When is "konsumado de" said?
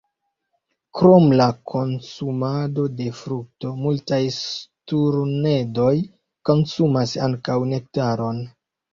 1.71-3.05